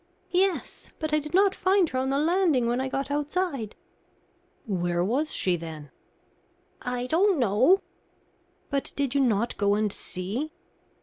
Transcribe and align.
"Yes, 0.31 0.89
but 0.97 1.13
I 1.13 1.19
did 1.19 1.35
not 1.35 1.53
find 1.53 1.89
her 1.89 1.99
on 1.99 2.09
the 2.09 2.17
landing 2.17 2.65
when 2.65 2.81
I 2.81 2.87
got 2.89 3.11
outside." 3.11 3.75
"Where 4.65 5.03
was 5.03 5.31
she, 5.31 5.55
then?" 5.55 5.91
"I 6.81 7.05
don't 7.05 7.37
know." 7.37 7.83
"But 8.71 8.93
did 8.95 9.13
you 9.13 9.21
not 9.21 9.55
go 9.57 9.75
and 9.75 9.93
see?" 9.93 10.53